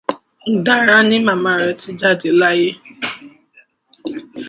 [0.65, 2.69] Dára ní màmá rẹ̀ ti jáde láyé.